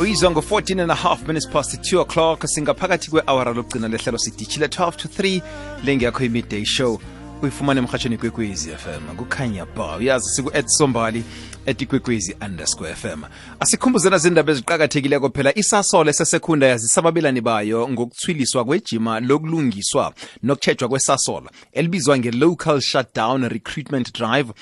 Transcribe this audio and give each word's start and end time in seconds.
uyizwa 0.00 0.30
ngo-14 0.30 0.80
and 0.82 0.90
a 0.90 0.94
half 0.94 1.26
minutes 1.26 1.48
past 1.48 1.74
2 1.74 2.00
o'clock. 2.00 2.46
Singaphakathi 2.46 3.10
kwe-awara 3.10 3.52
lokugcina 3.52 3.88
lehlelo 3.88 4.18
sidishile 4.18 4.66
12 4.66 4.96
to 4.96 5.08
3 5.08 5.42
lengeyakho 5.84 6.24
i-midday 6.24 6.64
show. 6.64 7.00
Uyifumana 7.42 7.80
emhatshweni 7.80 8.18
kwekwezi 8.18 8.70
fm 8.70 9.16
kukhanya 9.16 9.66
ba 9.66 9.96
uyazi 9.96 10.30
siku-ed 10.30 10.66
sombali 10.66 11.24
etikwekwezi 11.66 12.36
underscore 12.46 12.94
fm 12.94 13.22
asikhumbuzena 13.60 14.18
zindaba 14.18 14.52
eziqakathekileko 14.52 15.28
phela. 15.30 15.58
Isasole 15.58 16.12
sesekhunda 16.12 16.66
yazisa 16.66 17.00
ababelani 17.00 17.40
bayo 17.40 17.88
ngokuthwiliswa 17.88 18.64
kwejima 18.64 19.20
lokulungiswa 19.20 20.12
nokutshejwa 20.42 20.88
kwesasola 20.88 21.50
elibizwa 21.72 22.18
nge-local 22.18 22.80
shutdown 22.80 23.48
recruitment 23.48 24.12
drive 24.14 24.52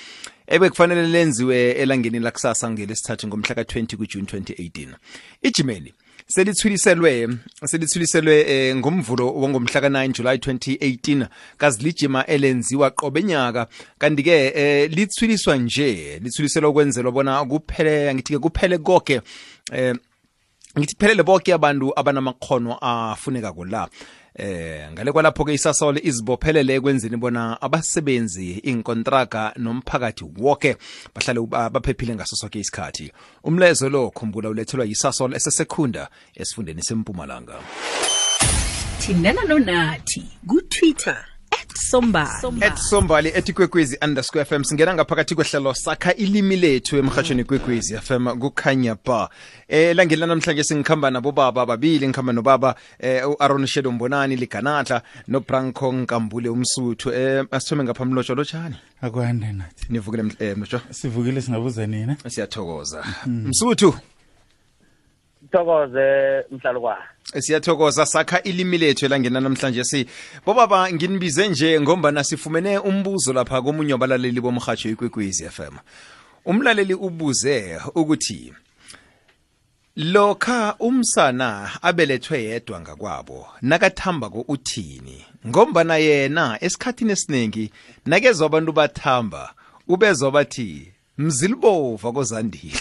ebekufanele 0.49 1.07
lenziwe 1.09 1.71
elangeni 1.71 2.19
lakusasa 2.19 2.71
ngelesithathu 2.71 3.27
ngomhla 3.29 3.55
ka-20 3.55 3.97
kujuni 3.97 4.27
2018 4.27 4.95
ijimeli 5.43 5.95
selithwiliselwe 6.27 7.29
selithwiliselwe 7.65 8.41
eh, 8.41 8.77
ngomvulo 8.77 9.33
wongomhla 9.35 9.81
ka-9 9.81 10.13
July 10.13 10.37
2018 10.37 11.27
kazilijima 11.57 12.27
elenziwa 12.27 12.91
qobe 12.91 13.23
nyaka. 13.23 13.67
Kanti-ke 13.99 14.53
eh, 14.55 14.91
lithwiliswa 14.91 15.57
nje 15.57 16.19
lithwiliselwa 16.23 16.71
ukwenzelwa 16.71 17.13
bona 17.13 17.45
kuphele 17.45 18.15
ngithi-ke 18.15 18.39
kuphele 18.39 18.79
konke 18.79 19.21
eh, 19.73 19.97
ngithi 20.79 20.97
phelele 20.99 21.23
bonke 21.23 21.55
abantu 21.55 21.93
abanamakhono 21.99 22.79
afunekako 22.81 23.65
la. 23.65 23.89
Eh 24.39 24.93
ngale 24.93 25.13
kwalapho 25.13 25.45
ke 25.45 25.55
isasole 25.55 26.01
izibophelele 26.05 26.75
ekwenzeni 26.75 27.17
bona 27.17 27.59
abasebenzi 27.61 28.63
inkontraga 28.71 29.53
nomphakathi 29.57 30.25
wonke 30.39 30.77
bahlale 31.15 31.41
baphephile 31.47 32.15
ngaso 32.15 32.37
sonke 32.37 32.59
isikhathi. 32.61 33.13
Umlezo 33.45 33.89
lo 33.89 34.11
khumbula 34.11 34.49
ulethelwa 34.49 34.87
yisasole 34.87 35.37
esesekhunda 35.37 36.09
esifundeni 36.35 36.83
sempumalanga. 36.83 37.59
Thindana 39.01 39.43
nonathi 39.45 40.23
ku-twitter. 40.47 41.38
Sombali. 41.79 42.65
At 42.65 42.77
sombali 42.77 43.29
etikwekwezi 43.35 43.99
underscore 44.05 44.45
fm 44.45 44.65
singena 44.65 44.95
ngaphakathi 44.95 45.35
kwehlelo 45.35 45.75
sakha 45.75 46.15
ilimi 46.15 46.57
lethu 46.57 46.97
emhatshweni 46.97 47.45
kwekwezi 47.45 47.99
fm 47.99 48.39
kukhanya 48.39 48.97
ba. 49.05 49.29
Eh 49.69 49.97
langeni 49.97 50.21
lanamhlanje 50.21 50.65
singikhamba 50.65 51.11
nabobaba 51.11 51.67
babili 51.67 52.09
ngikhamba 52.09 52.33
nobaba 52.33 52.75
eh 52.99 53.31
u-aron 53.31 53.67
shedo 53.67 53.93
mbonani 53.93 54.37
liganatla 54.37 55.03
nobranco 55.29 55.93
nkambule 55.93 56.49
umsuthu. 56.49 57.13
Eh 57.13 57.45
asithome 57.51 57.85
ngapha 57.85 58.05
mlotsho 58.05 58.35
lotshani? 58.35 58.77
Akwande 59.03 59.53
nathi. 59.53 59.87
Nivukile 59.89 60.33
eh 60.39 60.57
mlotsho 60.57 60.81
sivukile 60.91 61.43
singabuza 61.43 61.87
nina? 61.87 62.17
Siyathokoza. 62.27 63.05
Msuthu? 63.27 63.95
Thokoze 65.53 66.45
mhlalukwana 66.51 67.05
siyathokoza 67.41 68.07
sakha 68.07 68.43
ilimi 68.43 68.79
lethu 68.79 69.07
elangena 69.07 69.41
namhlanje 69.41 69.85
si. 69.85 70.07
Bobaba 70.47 70.93
nginibize 70.93 71.49
nje 71.49 71.81
ngombana 71.81 72.25
sifumene 72.25 72.79
umbuzo 72.79 73.33
lapha 73.33 73.63
komunye 73.63 73.93
wabalaleli 73.93 74.41
bomrhatsho 74.41 74.89
ikwekwezi 74.91 75.49
FM 75.51 75.77
umlaleli 76.45 76.95
ubuze 76.95 77.81
ukuthi 77.95 78.53
lokha 79.97 80.75
umsana 80.79 81.71
abelethwe 81.83 82.43
yedwa 82.43 82.81
ngakwabo 82.81 83.47
nakathambako 83.63 84.45
uthini? 84.49 85.25
Ngombana 85.47 85.97
yena 85.97 86.59
esikhathini 86.61 87.13
esiningi 87.13 87.71
nakezwa 88.07 88.47
abantu 88.47 88.73
bathamba 88.73 89.55
ubezwa 89.89 90.31
bathi 90.31 90.93
mzilibova 91.19 92.13
kozandile 92.13 92.81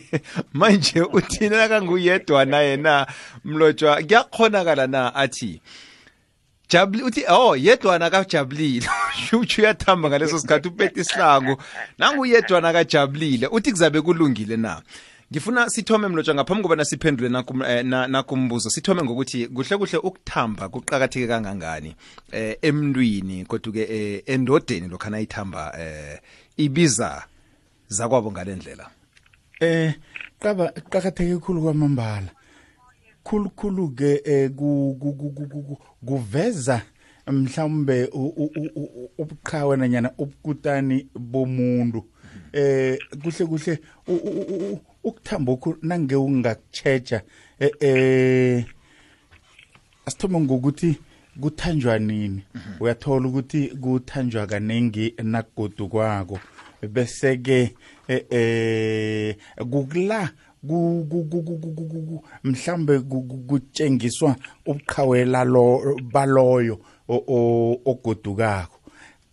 manje 0.58 1.02
uthina 1.02 1.56
nakanguyedwana 1.56 2.58
yena 2.60 3.06
mlotshwa 3.44 4.02
kuyakhonakala 4.02 4.86
na 4.86 5.14
athi 5.14 5.60
jabuli 6.70 7.02
uthi 7.02 7.24
oh 7.28 7.56
yedwana 7.56 8.10
kajabulile 8.10 8.86
utsho 9.40 9.62
uyathamba 9.62 10.08
ngaleso 10.08 10.38
sikhathi 10.38 10.68
upeta 10.68 11.00
isihlangu. 11.00 11.62
Nanguyedwana 11.98 12.72
kajabulile 12.72 13.46
uthi 13.46 13.70
kuzabe 13.70 14.00
kulungile 14.00 14.56
na? 14.56 14.82
Ngifuna 15.32 15.70
sithome 15.70 16.08
mlotshwa 16.08 16.34
ngaphambi 16.34 16.62
kobana 16.62 16.84
siphendule 16.84 17.28
nakumbuzo 18.08 18.68
na, 18.68 18.70
sithome 18.70 19.02
ngokuthi 19.02 19.46
kuhle 19.46 19.76
kuhle 19.76 19.98
ukuthamba 19.98 20.68
kuqakatheke 20.68 21.26
kangangani 21.26 21.94
eh 22.32 22.56
emntwini 22.62 23.44
kodwa-ke 23.44 23.82
eh, 23.82 24.22
endodeni 24.26 24.88
lokhana 24.88 25.16
ayithamba 25.16 25.74
eh 25.78 26.18
ibiza 26.56 27.24
zakwabo 27.90 28.32
ngalendlela 28.32 28.86
eh 29.60 29.94
qaba 30.40 30.72
qakatheke 30.72 31.34
kakhulu 31.34 31.62
kwamambala. 31.62 32.30
Khulukhulu 33.24 33.90
ke 33.94 34.22
eh, 34.24 34.50
kuveza 36.06 36.82
mhlawumbe 37.26 38.08
ubuqhawe 39.18 39.76
nanyana 39.76 40.10
ubukutani 40.18 41.06
bomuntu. 41.14 42.04
Eh 42.52 42.98
kuhle 43.22 43.46
kuhle 43.46 43.78
ukuthamba 45.04 45.52
okhulu 45.52 45.78
nange 45.82 46.16
ungakuchecha 46.16 47.22
eh, 47.58 47.70
eh 47.80 48.64
asithume 50.06 50.40
ngokuthi 50.40 50.96
kuthanjwa 51.40 51.98
nini? 51.98 52.42
Mhm. 52.54 52.74
Uyathola 52.80 53.28
ukuthi 53.28 53.68
kuthanjwa 53.68 54.46
kaningi 54.46 55.14
nakugodu 55.22 55.88
kwako 55.88 56.38
bese 56.88 57.36
ke 57.36 57.74
eh 58.08 59.36
kukla 59.70 60.30
mhlambe 62.44 63.00
kutshengiswa 63.48 64.36
ubuqhawela 64.66 65.44
lo 65.44 65.96
baloyo 66.12 66.78
ogodukako. 67.08 68.80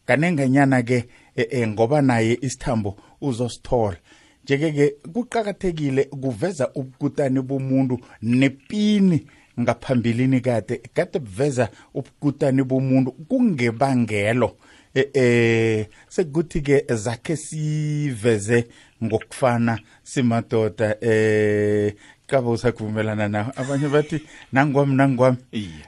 Kanenganyana 0.06 0.82
ke 0.84 1.06
eh, 1.36 1.48
eh, 1.52 1.68
ngoba 1.68 2.02
naye 2.02 2.38
isithambo 2.42 2.98
uzosithola. 3.22 3.98
Njeke 4.44 4.72
ke 4.72 4.96
kuqhakathekile 5.14 6.04
kuveza 6.04 6.72
ubukutani 6.76 7.42
bomuntu 7.42 8.00
nepini 8.22 9.28
ngaphambilini 9.60 10.42
kade 10.42 10.82
kade 10.94 11.20
buveza 11.20 11.70
ubukutani 11.94 12.64
bomuntu 12.64 13.12
kungebangelo. 13.12 14.58
Eh 14.98 15.10
eh 15.14 15.88
sekuthi 16.10 16.62
ke 16.62 16.78
zakhe 16.96 17.36
siveze 17.36 18.68
ngokufana 19.04 19.80
simadoda 20.04 20.98
eh 21.02 21.94
kaba 22.28 22.50
usakuvumelana 22.50 23.28
nawo 23.28 23.52
abanye 23.56 23.88
bathi 23.88 24.22
nangwami 24.52 24.96
nangwami. 24.96 25.38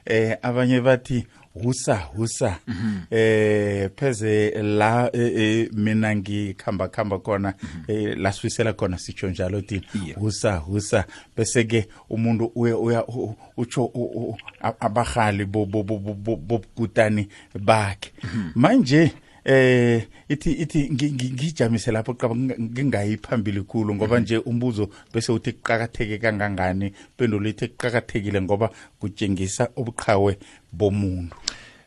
Eh 0.06 0.38
abanye 0.42 0.82
bathi 0.82 1.28
husa 1.54 1.96
husa 1.96 2.60
mm 2.68 2.76
-hmm. 2.76 3.16
eh 3.18 3.90
pheze 3.96 4.50
la 4.64 5.10
eh, 5.14 5.32
eh, 5.36 5.70
mina 5.74 6.16
ngikhamba 6.16 6.88
khamba 6.88 7.20
khona 7.20 7.54
mm 7.64 7.70
-hmm. 7.88 7.94
eh, 8.10 8.18
laswisela 8.18 8.74
khona 8.74 8.98
sitsho 8.98 9.30
njalo 9.30 9.62
thina 9.62 9.82
yeah. 10.06 10.20
husa 10.20 10.56
husa 10.56 11.06
bese 11.38 11.64
ke 11.64 11.88
umuntu 12.10 12.52
uya 12.56 12.78
uya 12.78 13.06
utsho 13.58 13.92
abahali 14.80 15.46
bobukutani 15.46 17.28
bakhe 17.60 18.12
mhm. 18.24 18.50
manje 18.56 19.00
mm 19.00 19.06
-hmm. 19.06 19.29
Eh 19.50 20.06
ithi 20.30 20.52
ithi 20.64 20.80
ngi- 20.94 21.12
ngi- 21.16 21.34
ngijamise 21.34 21.90
lapho 21.92 22.14
qaba 22.14 22.36
nginga- 22.36 22.60
ngingayi 22.60 23.18
phambili 23.18 23.62
khulu 23.70 23.96
ngoba 23.96 24.20
nje 24.20 24.38
umbuzo 24.50 24.90
bese 25.14 25.32
uthi 25.32 25.52
kuqakatheke 25.58 26.18
kangangani? 26.22 26.94
Pendulo 27.18 27.50
ithi 27.50 27.68
kuqakathekile 27.74 28.42
ngoba 28.42 28.70
kutshengisa 29.00 29.64
ubuqhawe 29.80 30.38
bomuntu. 30.72 31.36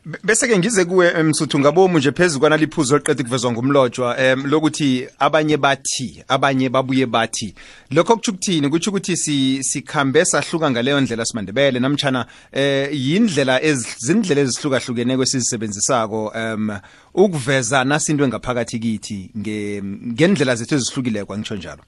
Be- 0.05 0.17
bese-ke 0.23 0.57
ngize 0.59 0.85
kuwe 0.85 1.23
msuthu 1.23 1.59
ngabomu 1.59 1.97
nje 1.97 2.11
phezu 2.11 2.39
kwanaliphuzo 2.39 2.97
liqeda 2.97 3.23
kuvezwa 3.23 3.51
ngumlotshwa 3.51 4.17
um 4.33 4.45
lokuthi 4.45 5.07
abanye 5.19 5.57
bathi 5.57 6.23
abanye 6.27 6.69
babuye 6.69 7.05
bathi. 7.05 7.55
Lokho 7.91 8.15
kutsho 8.15 8.31
ukuthini? 8.31 8.69
Kutsho 8.69 8.89
ukuthi 8.91 9.17
si- 9.17 9.63
sikhambe 9.63 10.25
sahluka 10.25 10.71
ngaleyo 10.71 11.01
ndlela 11.01 11.25
simandebele. 11.25 11.79
Namtshana 11.79 12.25
eh 12.51 12.89
yindlela 12.91 13.61
ezi- 13.61 13.95
zindlela 13.97 14.41
ezihlukahlukeneko 14.41 15.23
esizisebenzisako 15.23 16.27
um 16.35 16.79
ukuveza 17.13 17.83
nasinto 17.83 18.23
engaphakathi 18.25 18.79
kithi 18.79 19.31
nge- 19.37 19.83
ngendlela 19.83 20.55
zethu 20.55 20.75
ezihlukileko 20.75 21.33
angitsho 21.33 21.55
njalo. 21.55 21.83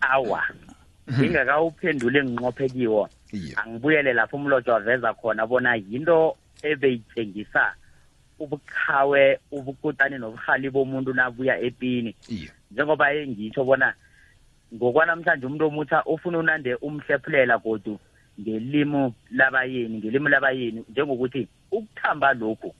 Awa 0.00 0.42
ngingakawuphendule 1.12 2.18
enginqophe 2.18 2.68
kiwo. 2.68 3.08
Angibuyele 3.56 4.12
lapho 4.12 4.36
umlotsho 4.36 4.72
waveza 4.72 5.14
khona 5.14 5.46
bona 5.46 5.76
yinto 5.76 6.36
ebeyithengisa 6.70 7.74
ubuqhawe 8.38 9.38
ubukutani 9.50 10.18
nobuhali 10.18 10.70
bomuntu 10.70 11.12
nabuya 11.14 11.60
epini. 11.60 12.14
Njengoba 12.70 13.12
engitsho 13.14 13.64
bona 13.64 13.94
ngokwanamhlanje 14.74 15.46
umuntu 15.46 15.66
omutsha 15.66 16.04
ufuna 16.04 16.38
unande 16.38 16.74
umhlephulela 16.74 17.58
godu 17.58 17.98
ngelimi 18.40 19.14
labayeni 19.30 19.98
ngelimi 19.98 20.30
labayeni 20.30 20.84
njengokuthi 20.88 21.48
ukuthamba 21.70 22.34
lokhu 22.34 22.74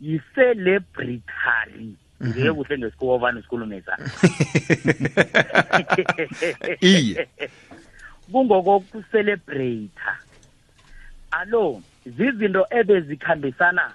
yi-celebratory 0.00 1.94
ngeke 2.24 2.52
kuhle 2.52 2.78
ngesikhuwa 2.78 3.18
vane 3.18 3.42
sikhulumisa 3.42 3.98
iye. 6.80 7.28
Kungokokucelebrate 8.32 9.90
alo 11.38 11.82
zizinto 12.06 12.66
ebezikhambisana 12.70 13.94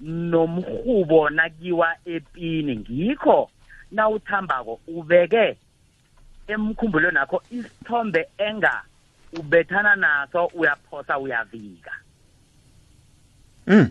nomhubo 0.00 1.30
nakiwa 1.30 1.96
epini. 2.04 2.76
Ngikho 2.76 3.50
nawuthambako 3.92 4.80
ubeke 4.86 5.56
emkhumbulweni 6.48 7.14
nakho 7.14 7.42
isithombe 7.50 8.28
enga 8.38 8.82
ubethana 9.38 9.96
naso 9.96 10.46
uyaphosa 10.46 11.18
uyavika. 11.18 11.92
Mm. 13.66 13.90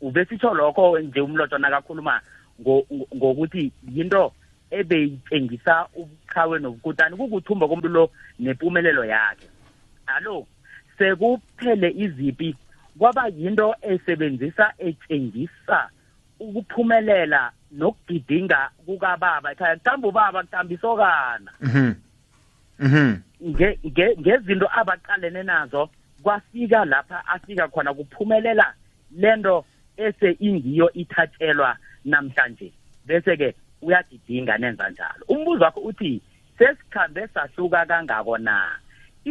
Ubesitsho 0.00 0.54
lokho 0.54 0.98
nje 0.98 1.20
umlotsho 1.20 1.58
nakakhuluma 1.58 2.20
ngo- 2.60 2.86
ngo- 2.92 3.08
ngokuthi 3.16 3.72
yinto 3.94 4.32
ebeyitshengisa 4.70 5.86
ubuqhawe 5.94 6.58
nobukutani 6.58 7.16
kukuthumba 7.16 7.68
komuntu 7.68 7.88
lo 7.88 8.10
nempumelelo 8.38 9.04
yakhe. 9.04 9.48
Alo? 10.06 10.46
Sekuphele 10.98 11.90
izipi 11.90 12.56
kwaba 12.98 13.26
yinto 13.28 13.74
esebenzisa 13.82 14.72
etshengisa 14.78 15.88
ukuphumelela 16.40 17.52
nokugidinga 17.72 18.70
kukababa. 18.86 19.52
Ekhaya 19.52 19.76
kuthamba 19.76 20.08
ubaba 20.08 20.42
kuthamba 20.42 20.74
isokana 20.74 21.50
Mhm. 21.60 21.94
Mhm. 22.78 23.16
nge- 23.42 23.78
nge- 23.86 24.16
ngezinto 24.20 24.68
abaqalene 24.72 25.42
nazo 25.42 25.90
kwafika 26.22 26.84
lapha 26.84 27.26
afika 27.26 27.68
khona 27.68 27.94
kuphumelela 27.94 28.74
lento 29.16 29.64
ese 29.96 30.36
ingiyo 30.40 30.92
ithathelwa 30.92 31.76
namhlanje. 32.04 32.72
Bese 33.06 33.36
ke 33.36 33.54
uyagidinga 33.82 34.58
nenza 34.58 34.90
njalo. 34.90 35.24
Umbuzo 35.28 35.64
wakho 35.64 35.80
uthi 35.80 36.20
sesikhambe 36.58 37.26
sahluka 37.28 37.86
kangako 37.86 38.38
na? 38.38 38.78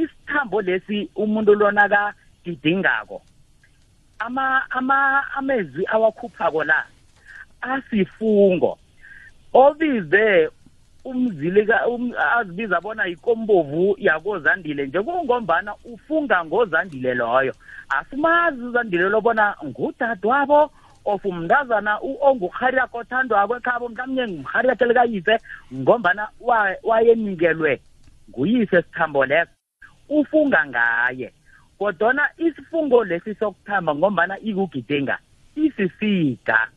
Isithambo 0.03 0.61
lesi 0.61 1.09
umuntu 1.15 1.55
lona 1.55 1.89
kagidingako 1.89 3.21
ama 4.19 4.71
ama 4.71 5.23
amezwi 5.35 5.85
awakhuphako 5.88 6.63
la 6.63 6.85
asifungo. 7.61 8.77
Obize 9.53 10.49
umzilika 11.05 11.88
um, 11.88 12.13
azibiza 12.38 12.81
bona 12.81 13.07
ikombovu 13.07 13.95
yakozandile 13.99 14.88
nje 14.88 15.01
kungombana 15.01 15.75
ufunga 15.85 16.45
ngozandile 16.45 17.13
loyo. 17.13 17.53
Asimazi 17.89 18.61
uzandile 18.61 19.09
lo 19.09 19.21
bona 19.21 19.55
ngudadewabo 19.65 20.71
of 21.05 21.25
umntazana 21.25 22.01
u- 22.01 22.17
ongurhariakho 22.21 22.97
othandwako 22.97 23.57
ekhabo 23.57 23.89
mhlawumnye 23.89 24.27
ngumrhariakhe 24.27 24.85
likayise 24.85 25.39
ngombana 25.73 26.27
wa- 26.39 26.75
wayenikelwe 26.83 27.81
nguyise 28.29 28.81
sithambo 28.81 29.25
leso. 29.25 29.51
Ufunga 30.09 30.65
ngaye. 30.65 31.33
Kodwana 31.80 32.30
isifungo 32.38 33.04
lesi 33.04 33.36
sokuthamba 33.36 33.95
ngombana 33.95 34.39
ikugidinga 34.39 35.18
isisiga. 35.56 36.68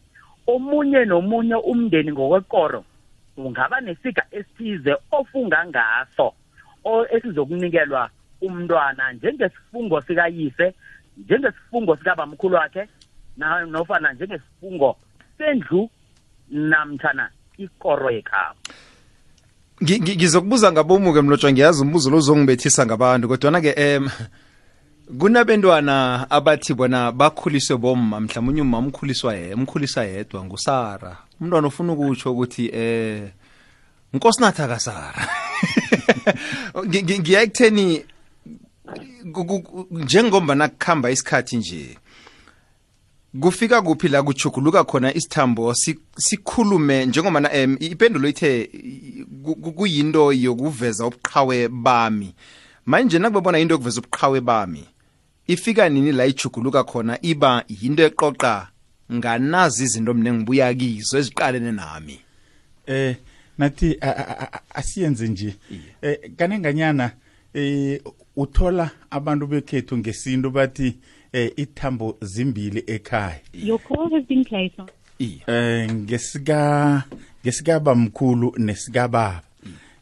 Omunye 0.46 1.04
nomunye 1.04 1.54
umndeni 1.54 2.12
ngokwekoro 2.12 2.84
ungaba 3.36 3.80
nesiga 3.80 4.22
esithize 4.30 4.96
ofunga 5.12 5.66
ngaso 5.66 6.32
esizokunikelwa 7.10 8.10
umntwana 8.40 9.12
njengesifungo 9.12 10.00
sikayise 10.00 10.74
njengesifungo 11.16 11.96
sikabamkhulu 11.96 12.54
wakhe 12.56 12.88
na- 13.36 13.66
nofana 13.66 14.12
njengesifungo 14.12 14.96
sendlu 15.38 15.90
namtshana 16.50 17.30
ikoro 17.58 18.10
yekhabo. 18.10 18.59
Ngizokubuza 19.82 20.72
ngabomuke 20.72 21.20
mlotshwa 21.20 21.52
ngiyazi 21.52 21.82
umbuzo 21.82 22.10
lo 22.10 22.18
uzongibethisa 22.18 22.86
ngabantu 22.86 23.28
kodwana 23.28 23.60
ke 23.60 23.72
em 23.76 24.08
kunabentwana 25.18 26.26
abathi 26.30 26.74
bona 26.74 27.12
bakhuliswe 27.12 27.76
bomma 27.76 28.20
mhlawumnye 28.20 28.62
umama 28.62 28.86
umkhuliswa 28.86 29.34
ye 29.34 29.54
umkhulisa 29.54 30.04
yedwa 30.04 30.44
ngusara. 30.44 31.16
Umntwana 31.40 31.68
ufuna 31.68 31.92
ukutsho 31.92 32.32
ukuthi 32.32 32.70
eh 32.72 33.30
nkosinathi 34.12 34.62
akasara. 34.62 35.28
Ngi- 36.86 37.02
ngi- 37.02 37.18
ngiya 37.18 37.42
ekutheni 37.42 38.04
ku- 39.32 39.44
ku- 39.44 39.62
ku- 39.62 39.86
njengomba 39.90 40.54
nakuhamba 40.54 41.10
isikhathi 41.10 41.56
nje 41.56 41.96
kufika 43.40 43.82
kuphi 43.82 44.08
la 44.08 44.22
kuchuguluka 44.22 44.84
khona 44.84 45.14
isithambo 45.14 45.74
si- 45.74 45.98
sikhulume 46.16 47.06
njengoba 47.06 47.40
na 47.40 47.52
em 47.52 47.76
ipendulo 47.80 48.28
ithe 48.28 48.60
i- 48.62 48.68
ku- 48.70 49.19
ku- 49.19 49.19
kuyinto 49.76 50.32
yokuveza 50.32 51.06
ubuqhawe 51.06 51.68
bami. 51.68 52.34
Manje 52.86 53.18
nakubona 53.18 53.58
into 53.58 53.74
yokuveza 53.74 54.00
ubuqhawe 54.00 54.40
bami 54.40 54.84
ifika 55.46 55.88
nini 55.88 56.12
la 56.12 56.26
ichuguluka 56.26 56.84
khona 56.84 57.18
iba 57.22 57.64
yinto 57.68 58.02
eqoqa 58.02 58.68
nganazi 59.12 59.84
izinto 59.84 60.14
mne 60.14 60.32
ngibuya 60.32 60.74
kizo 60.74 61.18
eziqalene 61.18 61.72
nami? 61.72 62.20
Eh 62.86 63.16
nathi 63.58 63.96
a- 64.00 64.06
a- 64.16 64.52
a- 64.52 64.60
asiyenze 64.74 65.28
nje. 65.28 65.54
Eh 66.02 66.18
kanenganyana 66.36 67.12
eh 67.54 68.00
uthola 68.36 68.90
abantu 69.10 69.46
bekhethu 69.46 69.98
ngesinto 69.98 70.50
bathi 70.50 70.94
eh 71.32 71.52
ithambo 71.56 72.16
zimbili 72.20 72.84
ekhaya. 72.86 73.40
Your 73.52 73.78
call 73.80 74.10
has 74.14 74.24
been 74.28 74.44
placed 74.44 74.78
on. 74.80 74.86
Eh 75.46 75.90
ngesika 75.92 77.02
ngesikaba 77.44 77.94
mkhulu 77.94 78.54
nesikababa 78.58 79.42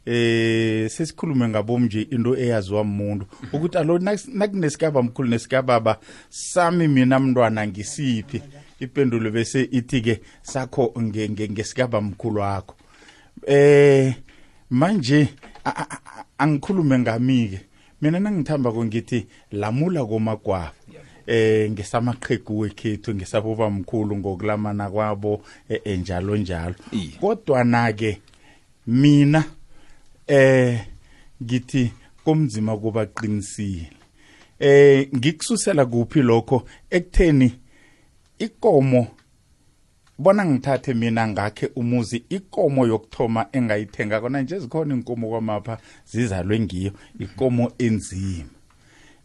eh 0.05 0.89
sesikhulume 0.89 1.47
ngabo 1.47 1.79
nje 1.79 2.01
into 2.01 2.37
eyaziwa 2.37 2.81
umuntu 2.81 3.25
ukuthi 3.53 3.77
alo 3.77 3.97
nak- 3.97 4.33
nakunesikaba 4.33 5.03
mkhulu 5.03 5.29
nesikababa 5.29 5.99
sami 6.29 6.87
mina 6.87 7.19
mntwana 7.19 7.67
ngisiphi? 7.67 8.41
Ipendulo 8.79 9.31
bese 9.31 9.67
ithi 9.71 10.01
ke 10.01 10.21
sakho 10.41 10.93
nge- 10.97 11.29
nge- 11.29 11.51
ngesikaba 11.51 12.01
mkhulu 12.01 12.39
wakho. 12.41 12.75
Eh 13.47 14.15
manje 14.69 15.27
angikhulume 16.37 16.99
ngami 16.99 17.47
ke 17.47 17.59
mina 18.01 18.19
nangithamba 18.19 18.71
ko 18.71 18.85
ngithi 18.85 19.27
lamula 19.51 20.05
komagwabo. 20.05 20.78
Eh 21.29 21.71
ngesamaqhegu 21.71 22.59
wekhethu 22.59 23.15
ngesaboba 23.15 23.69
mkhulu 23.69 24.17
ngokulamana 24.17 24.89
kwabo 24.89 25.41
eh, 25.69 25.81
eh, 25.83 25.99
njalo 25.99 26.37
kodwa 27.21 27.63
na 27.63 27.93
ke 27.93 28.21
mina 28.87 29.43
eh 30.27 30.85
ngithi 31.43 31.91
komzima 32.23 32.77
kubaqinisile. 32.77 33.89
Eh 34.59 35.09
ngikususela 35.15 35.85
kuphi 35.85 36.21
lokho? 36.21 36.67
Ekutheni 36.89 37.53
ikomo 38.39 39.07
bona 40.17 40.45
ngithathe 40.45 40.93
mina 40.93 41.27
ngakhe 41.27 41.69
umuzi 41.75 42.23
ikomo 42.29 42.87
yokuthoma 42.87 43.45
engayithenga 43.51 44.21
kona 44.21 44.41
nje 44.41 44.59
zikhona 44.59 44.95
inkomo 44.95 45.29
kwamapha 45.29 45.77
zizalwe 46.05 46.59
ngiyo. 46.59 46.91
Ikomo 47.19 47.71
enzima. 47.77 48.49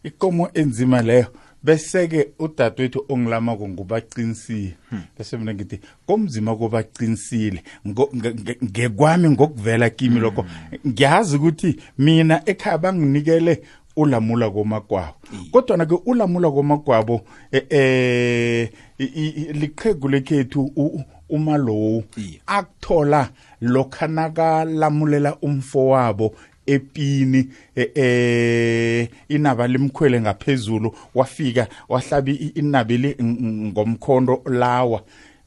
Ikomo 0.03 0.49
enzima 0.53 1.01
leyo 1.01 1.27
bese-ke 1.65 2.27
udadewethu 2.39 3.05
ongilamako 3.09 3.67
ngubaqinisile. 3.69 4.75
Bese 5.17 5.37
mina 5.37 5.53
ngithi 5.53 5.79
komzima 6.07 6.55
kobaqinisile 6.55 7.63
ngo- 7.87 8.09
nge- 8.15 8.33
nge- 8.33 8.57
ngekwami 8.63 9.29
ngokuvela 9.29 9.89
kimi 9.89 10.19
lokho. 10.19 10.45
Ngiyazi 10.87 11.35
ukuthi 11.37 11.75
mina 11.97 12.41
ekhaya 12.45 12.77
banginikele 12.77 13.61
ulamula 13.97 14.49
komagwabo 14.49 15.15
kodwa 15.51 15.85
ke 15.85 15.95
ulamula 16.05 16.51
komagwabo 16.51 17.21
eh, 17.51 17.63
eh 17.69 18.69
i- 18.99 19.03
i- 19.03 19.33
i- 19.41 19.53
liqhegu 19.53 20.07
lekhethu 20.09 20.61
u- 20.75 20.85
u- 20.85 21.03
umalowu 21.29 22.03
Iye. 22.17 22.41
akuthola 22.47 23.29
lokha 23.61 24.07
nakalamulela 24.07 25.35
umfo 25.41 25.87
wabo 25.87 26.35
epini 26.65 27.49
eh, 27.75 27.89
eh 27.95 29.09
inaba 29.29 29.67
limkhwele 29.67 30.21
ngaphezulu 30.21 30.95
wafika 31.15 31.67
wahlaba 31.89 32.31
i- 32.31 32.51
inabeli 32.55 33.15
ngomkhondo 33.23 34.41
lawa. 34.45 35.01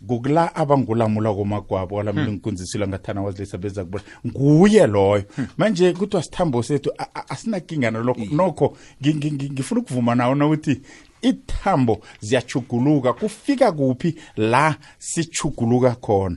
Kukula 0.06 0.54
abangulamula 0.54 1.34
komagwabo 1.34 1.96
walamula 1.96 2.28
inkunzisilo 2.28 2.88
ngathana 2.88 3.22
wazilisa 3.22 3.58
beza 3.58 3.84
kubona. 3.84 4.04
Nguye 4.26 4.86
loyo. 4.86 5.24
Manje 5.56 5.92
kuthiwa 5.92 6.22
sithambo 6.22 6.62
sethu 6.62 6.90
a- 6.98 7.06
a- 7.14 7.28
asinakinga 7.28 7.90
nalokho. 7.90 8.24
Nokho 8.32 8.76
ngi- 9.02 9.14
ngi- 9.14 9.30
ngi- 9.32 9.50
ngifuna 9.52 9.80
ukuvuma 9.80 10.14
nawo 10.14 10.34
nokuthi 10.34 10.80
ithambo 11.22 12.00
ziyachuguluka 12.20 13.12
kufika 13.12 13.72
kuphi 13.72 14.14
la 14.36 14.76
sichuguluka 14.98 15.90
khona. 15.94 16.36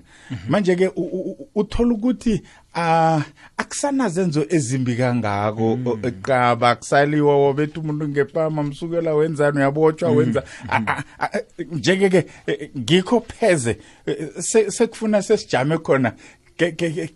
Manje 0.50 0.75
ke 0.75 0.88
u- 0.88 1.01
u- 1.01 1.31
u- 1.39 1.47
uthola 1.55 1.93
ukuthi 1.93 2.41
ah 2.75 3.21
akusanazenzo 3.57 4.45
ezimbi 4.50 4.95
kangako 4.95 5.77
eqaba 6.03 6.69
akusaliwa 6.69 7.38
wobethu 7.38 7.79
umuntu 7.81 8.07
ngepama 8.09 8.63
msukela 8.63 9.13
wenzani 9.13 9.57
uyabotshwa 9.57 10.11
wenza 10.11 10.43
A- 10.69 10.81
a- 10.88 11.03
a- 11.19 11.41
njeke 11.71 12.09
ke 12.09 12.25
eh, 12.47 12.69
ngikho 12.77 13.19
pheze 13.21 13.77
eh, 14.05 14.29
se- 14.39 14.71
sekufuna 14.71 15.21
sesijame 15.21 15.77
khona 15.77 16.13
ke- 16.57 16.71
ke- 16.71 16.89
ke- 16.91 17.09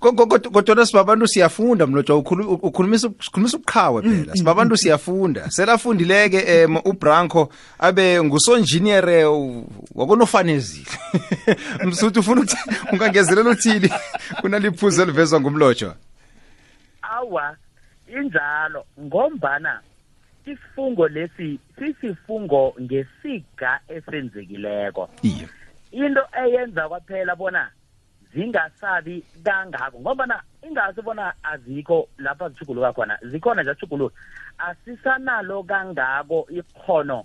kodwa 0.00 0.86
sibabantu 0.86 1.28
siyafunda 1.28 1.86
mlotshwa 1.86 2.16
ukhulu- 2.16 2.48
ukhulumisa 2.62 3.08
ukhulumisa 3.08 3.56
ubuqhawe 3.56 4.02
phela. 4.02 4.36
sibabantu 4.36 4.76
siyafunda. 4.76 5.50
Selafundileke 5.50 6.64
um 6.64 6.76
ubranco 6.84 7.48
abe 7.78 8.22
ngusonjiniyere 8.22 9.24
wakonofanezile. 9.94 10.86
Msuthi 11.86 12.18
ufuna 12.18 12.40
ukuthi 12.40 12.56
ungangezelela 12.92 13.50
uthini? 13.50 13.90
Kunaliphuzu 14.40 15.02
elivezwa 15.02 15.40
ngumlotshwa 15.40 15.96
awa 17.02 17.56
injalo 18.20 18.84
ngombana 19.00 19.80
isifungo 20.46 21.08
lesi 21.08 21.58
sisifungo 21.78 22.74
ngesiga 22.80 23.80
esenzekileko. 23.88 25.10
Into 25.92 26.20
eyenza 26.44 26.88
kwaphela 26.88 27.36
bona 27.36 27.70
zingasabi 28.34 29.24
kangako 29.44 30.00
ngobana 30.00 30.42
ingasi 30.62 31.02
bona 31.02 31.34
azikho 31.42 32.08
lapha 32.18 32.48
zithuguluka 32.48 32.92
khona 32.92 33.18
zikhona 33.22 33.62
nje 33.62 33.72
zithuguluka 33.72 34.14
asisanalo 34.58 35.62
kangako 35.62 36.46
ikhono 36.50 37.24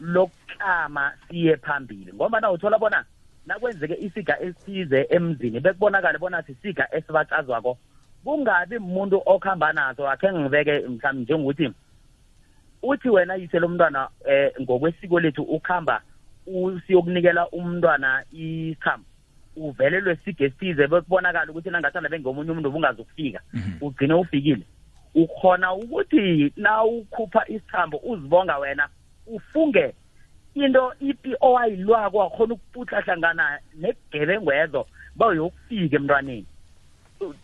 lokuklama 0.00 1.12
siye 1.28 1.56
phambili 1.56 2.12
ngoba 2.12 2.50
uthola 2.50 2.78
bona 2.78 3.04
nakwenzeke 3.46 3.94
isiga 3.94 4.40
esithize 4.40 5.06
emzini 5.10 5.60
bekubonakale 5.60 6.18
bona 6.18 6.42
sisiga 6.42 6.88
esibatshazwako 6.94 7.78
kungabi 8.24 8.76
umuntu 8.76 9.22
okuhamba 9.26 9.72
naso 9.72 10.08
akhe 10.10 10.32
ngibeke 10.32 10.78
mhlawumbe 10.88 11.22
njengokuthi 11.22 11.72
uthi 12.82 13.08
wena 13.08 13.34
yise 13.34 13.58
lomntwana 13.58 14.08
eh 14.24 14.52
ngokwesiko 14.60 15.20
lethu 15.20 15.42
ukuhamba 15.42 16.02
usiyokunikela 16.46 17.48
umntwana 17.48 18.24
ikhambo 18.32 19.09
uvelelwe 19.60 20.16
siga 20.16 20.44
esithize 20.44 20.86
bekubonakala 20.86 21.50
ukuthi 21.50 21.70
nangathanda 21.70 22.08
bengomunye 22.08 22.50
umuntu 22.50 22.68
ubungazukufika 22.68 23.40
ugcine 23.80 24.14
ufikile. 24.14 24.64
Ukhona 25.14 25.74
ukuthi 25.74 26.52
na 26.56 26.84
ukhupha 26.84 27.48
isithambo 27.48 27.96
uzibonga 27.96 28.58
wena 28.58 28.88
ufunge 29.26 29.94
into 30.54 30.92
ipi 31.00 31.36
owayilwako 31.40 32.18
wakhona 32.18 32.54
ukuputla 32.54 33.00
hlangana 33.00 33.58
negebengu 33.74 34.86
bayokufika 35.16 35.96
emntwaneni. 35.96 36.46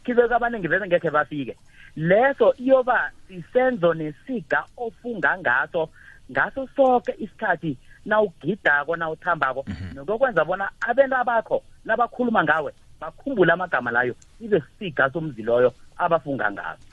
Khibe 0.04 0.28
kabaningi 0.28 0.68
vele 0.68 0.86
ngekhe 0.86 1.10
bafike. 1.10 1.56
Leso 1.96 2.54
iyoba 2.58 3.10
sisenzo 3.28 3.94
nesiga 3.94 4.64
ofunga 4.76 5.38
ngaso 5.38 5.88
ngaso 6.30 6.68
sonke 6.76 7.14
isikhathi 7.18 7.76
nawugidako 8.04 8.96
nawuthambako. 8.96 9.64
Nokokwenza 9.94 10.44
bona 10.44 10.70
abantu 10.80 11.16
abakho 11.16 11.62
nabakhuluma 11.86 12.44
ngawe 12.44 12.72
bakhumbule 13.00 13.52
amagama 13.52 13.90
layo 13.90 14.14
ibe 14.40 14.60
sisiga 14.60 15.10
somzi 15.10 15.42
loyo 15.42 15.72
abafunga 15.96 16.50
ngaso 16.50 16.86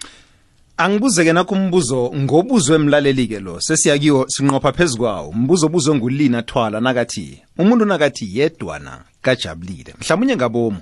angibuze-ke 0.77 1.33
nakho 1.33 1.55
umbuzo 1.55 2.11
ngobuzwe 2.15 2.77
mlaleli-ke 2.77 3.39
lo 3.39 3.61
sesiyakiwo 3.61 4.25
sinqopha 4.29 4.71
phezu 4.71 4.97
kwawo. 4.97 5.31
Mbuzo 5.31 5.65
obuzwe 5.65 5.95
ngulina 5.95 6.41
thwala 6.41 6.81
nakathi 6.81 7.43
umuntu 7.57 7.85
nakathi 7.85 8.37
yedwana 8.37 9.01
kajabulile. 9.21 9.93
Mhlawumunye 9.99 10.35
ngabomu 10.35 10.81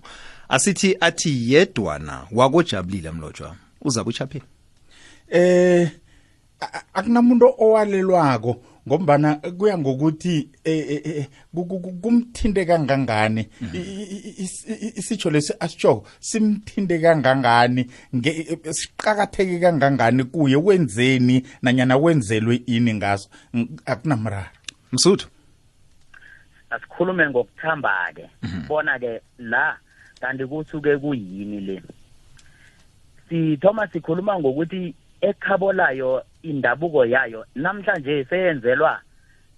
asithi 0.49 0.97
athi 0.99 1.53
yedwana 1.53 2.27
wakojabulile 2.31 3.11
mlotshwa. 3.11 3.55
Uza 3.81 4.03
kuchapheni 4.03 4.45
eh 5.29 5.91
akunamuntu 6.93 7.53
owalelwako. 7.57 8.55
Ngombana 8.87 9.35
kuya 9.35 9.77
ngokuthi 9.77 10.49
eh, 10.63 10.85
eh, 10.89 11.01
eh, 11.05 11.27
ku- 11.55 11.65
ku- 11.65 11.79
ku- 11.79 11.93
kumthinte 12.01 12.65
kangangani? 12.65 13.47
I- 13.73 14.93
isitsho 14.97 15.29
lesi 15.29 15.53
asitshoko 15.59 16.07
simthinte 16.19 16.99
kangangani? 16.99 17.85
Siqakatheke 18.71 19.59
kangangani 19.59 20.23
kuye? 20.23 20.55
Wenzeni 20.55 21.43
nanyana 21.61 21.97
wenzelwe 21.97 22.61
ini 22.65 22.93
ngaso? 22.93 23.29
Ng- 23.53 23.81
akunamraro. 23.85 24.49
Msuthu. 24.91 25.27
Asikhulume 26.69 27.29
ngokuthamba-ke. 27.29 28.29
Bona-ke 28.67 29.21
la 29.39 29.77
kanti 30.21 30.45
kusuke 30.45 30.97
kuyini 30.97 31.59
le? 31.59 31.81
Sithoma 33.29 33.87
sikhuluma 33.87 34.39
ngokuthi 34.39 34.93
ekhabo 35.21 35.73
layo 35.73 36.23
indabuko 36.43 37.05
yayo 37.05 37.45
namhlanje 37.55 38.25
seyenzelwa 38.25 39.01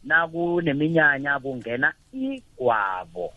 nakuneminyanya 0.04 1.40
kungena 1.40 1.94
igwabo. 2.14 3.34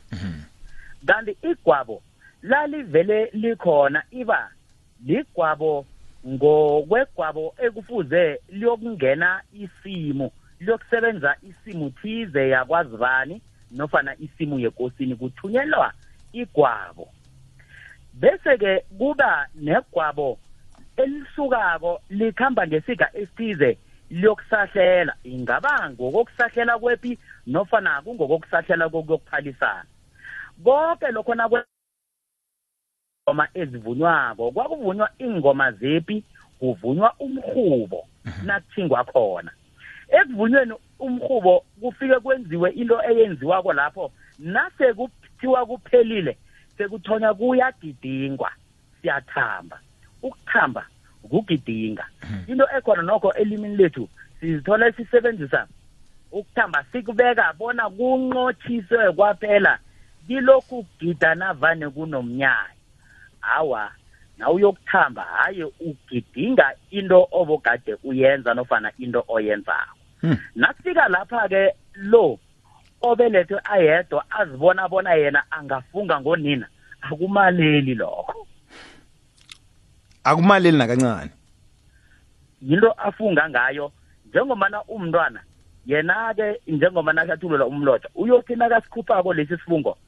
Kanti 1.07 1.37
igwabo 1.43 2.03
lalivele 2.43 3.31
likhona 3.33 4.03
iba 4.11 4.51
ligwabo 5.07 5.87
ngokwegwabo 6.27 7.55
ekufuze 7.59 8.41
liyokungena 8.49 9.43
isimu 9.53 10.31
liyokusebenza 10.61 11.37
isimu 11.43 11.91
thize 11.91 12.49
yakwazibani 12.49 13.43
nofana 13.71 14.17
isimu 14.19 14.59
yekosini 14.59 15.17
kuthunyelwa 15.17 15.93
igwabo. 16.33 17.09
Bese-ke 18.15 18.81
kuba 18.99 19.49
negwabo 19.55 20.39
elisukako 20.97 22.01
likhamba 22.11 22.67
ngesiga 22.67 23.11
esithize 23.15 23.79
liyokusahlela 24.11 25.15
ingaba 25.25 25.91
ngokokusahlela 25.91 26.79
kwepi 26.79 27.19
nofana 27.47 28.03
kungokokusahlela 28.03 28.89
kokuyokuphalisana? 28.89 29.85
Konke 30.65 31.09
lokho 31.11 31.35
nakwe 31.35 31.63
ingoma 33.27 33.49
ezivunywako 33.55 34.51
kwakuvunywa 34.51 35.11
ingoma 35.19 35.73
zepi 35.73 36.25
kuvunywa 36.59 37.15
umhubo 37.19 38.07
nakuthingwa 38.45 39.05
khona. 39.05 39.51
Ekuvunyweni 40.09 40.75
umhubo 40.99 41.65
kufike 41.81 42.21
kwenziwe 42.21 42.71
into 42.71 43.03
eyenziwako 43.03 43.73
lapho 43.73 44.13
nase 44.39 44.95
kuthiwa 44.95 45.67
kuphelile 45.67 46.37
sekuthonywa 46.79 47.35
kuyagidingwa 47.35 48.51
siyathamba. 49.03 49.81
Ukuthamba 50.23 50.87
ukugidinga. 51.23 52.07
Into 52.47 52.65
ekhona 52.77 53.03
nokho 53.03 53.33
elimini 53.33 53.77
lethu 53.77 54.09
sizithola 54.41 54.93
sisebenzisa 54.93 55.67
ukuthamba 56.33 56.85
sikubeka 56.93 57.53
bona 57.53 57.91
kunqothiswe 57.91 59.13
kwaphela 59.13 59.79
kilokhu 60.27 60.83
kugida 60.83 61.35
navane 61.35 61.91
kunomnyanya. 61.91 62.77
Hawa 63.41 63.91
na 64.39 64.51
uyokuthamba 64.51 65.23
hayi 65.23 65.65
ugidinga 65.81 66.73
into 66.91 67.29
obogade 67.33 67.97
uyenza 68.05 68.55
nofana 68.55 68.93
into 68.99 69.25
oyenzako. 69.29 69.97
Hmm. 70.21 70.37
nakufika 70.55 71.09
lapha-ke 71.09 71.75
lo 71.95 72.39
obelethwe 73.03 73.61
ayedwa 73.65 74.25
azibona 74.31 74.89
bona 74.89 75.15
yena 75.15 75.43
angafunga 75.51 76.21
ngonina 76.21 76.67
akumaleli 77.03 77.95
lokho. 77.95 78.47
Akumaleli 80.27 80.79
nakancane. 80.79 81.31
Yinto 82.63 82.93
afunga 82.93 83.49
ngayo. 83.51 83.93
Njengomana 84.29 84.83
umntwana 84.85 85.41
yena-ke 85.87 86.61
njengoba 86.67 87.13
nakathulela 87.13 87.67
umlotha 87.67 88.09
uyothi 88.15 88.57
nakasikhuphako 88.57 89.35
lesi 89.35 89.57
sifungo 89.57 89.99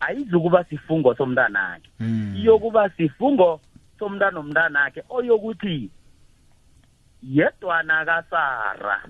ayizukuba 0.00 0.64
sifungo 0.64 1.14
somntanakhe. 1.14 1.90
Mm. 2.00 2.34
iyokuba 2.36 2.90
sifungo 2.90 3.60
somntana 3.98 4.40
omntanakhe 4.40 5.02
oyokuthi 5.10 5.90
yedwana 7.22 8.04
kasara 8.04 9.02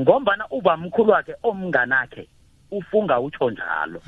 ngombana 0.00 0.44
ubamkhulu 0.50 1.12
wakhe 1.12 1.34
omnganakhe 1.42 2.28
ufunga 2.70 3.20
utsho 3.20 3.50
njalo. 3.50 4.02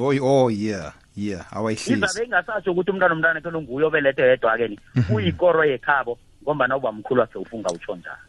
Oh, 0.00 0.14
oh 0.22 0.50
yeah. 0.50 0.94
Yeah 1.16 1.46
awayihlisi 1.56 1.92
izabe 1.92 2.26
ingasasho 2.26 2.72
ukuthi 2.72 2.90
umntwana 2.90 3.14
omntanakhe 3.14 3.50
lo 3.50 3.62
nguye 3.62 3.86
obelethe 3.86 4.22
yedwa-ke 4.22 4.68
ni. 4.68 4.78
Uyikoro 5.14 5.64
yekhabo 5.64 6.18
ngombana 6.42 6.76
ubamkhulu 6.76 7.20
wakhe 7.20 7.38
ufunga 7.38 7.70
utsho 7.70 7.96
njalo 7.96 8.24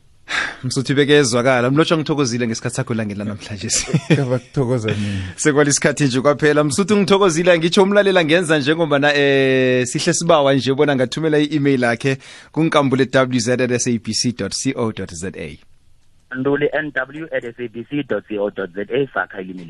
msuthi 0.63 0.94
bekezwakala 0.94 1.72
mlotshwa 1.72 1.98
ngithokozile 1.98 2.48
ngesikhathi 2.48 2.75
sakho 2.75 2.94
langela 2.94 3.25
namhlanje 3.25 3.70
kabakuthokoza 4.15 4.88
mina 4.88 5.34
sekwala 5.42 5.70
isikhathi 5.70 6.04
nje 6.04 6.22
kwaphela. 6.22 6.63
Msuthi 6.63 6.96
ngithokozile. 6.96 7.58
Ngitsho 7.58 7.84
umlalela 7.84 8.25
ngenza 8.25 8.58
njengobana 8.58 9.13
eh 9.13 9.86
sihle 9.86 10.13
sibawa 10.13 10.54
nje 10.54 10.74
bona 10.74 10.96
ngathumela 10.96 11.39
i-email 11.39 11.84
yakhe 11.84 12.18
kunkambule 12.51 13.10
wz 13.13 13.50
at 13.50 13.77
sabc 13.77 14.34
co 14.38 15.06
za 15.06 15.32
nduli 16.36 16.70
nw 16.84 17.25
at 17.32 17.56
sabc 17.58 18.08
co 18.10 18.50
za 18.50 19.08
faka 19.13 19.42
ilimi 19.42 19.65